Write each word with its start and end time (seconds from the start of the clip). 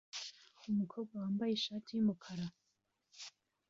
Umukobwa 0.71 1.13
wambaye 1.21 1.51
ishati 1.53 1.89
yumukara 1.91 2.45